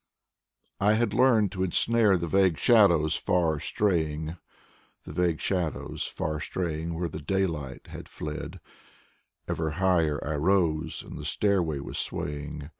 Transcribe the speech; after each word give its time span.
I 0.79 0.93
had 0.95 1.13
learned 1.13 1.51
to 1.51 1.61
ensnare 1.63 2.17
the 2.17 2.25
vague 2.27 2.57
shadows 2.57 3.15
far 3.15 3.59
straying. 3.59 4.35
The 5.03 5.11
vague 5.13 5.39
shadows 5.39 6.07
far 6.07 6.39
straying, 6.39 6.95
where 6.95 7.07
the 7.07 7.21
daylight 7.21 7.85
had 7.85 8.09
fled; 8.09 8.59
Ever 9.47 9.73
higher 9.77 10.19
I 10.27 10.37
rose, 10.37 11.03
and 11.03 11.19
the 11.19 11.23
stairway 11.25 11.81
was 11.81 11.99
swaying. 11.99 12.69